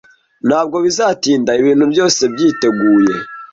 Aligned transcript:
Ntabwo 0.47 0.77
bizatinda 0.85 1.51
ibintu 1.61 1.85
byose 1.93 2.21
byiteguye 2.33 3.13